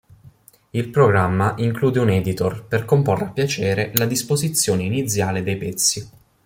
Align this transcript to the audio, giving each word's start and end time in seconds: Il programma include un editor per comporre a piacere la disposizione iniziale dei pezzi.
Il 0.71 0.89
programma 0.89 1.53
include 1.59 1.99
un 1.99 2.09
editor 2.09 2.65
per 2.65 2.85
comporre 2.85 3.25
a 3.25 3.29
piacere 3.29 3.91
la 3.93 4.05
disposizione 4.07 4.81
iniziale 4.81 5.43
dei 5.43 5.57
pezzi. 5.57 6.09